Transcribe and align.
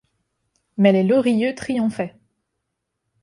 Mais 0.77 0.93
les 0.93 1.03
Lorilleux 1.03 1.53
triomphaient. 1.53 2.15